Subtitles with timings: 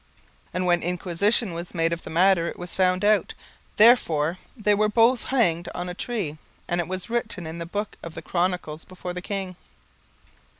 [0.01, 0.09] 17:002:023
[0.55, 3.35] And when inquisition was made of the matter, it was found out;
[3.77, 7.97] therefore they were both hanged on a tree: and it was written in the book
[8.01, 9.55] of the chronicles before the king.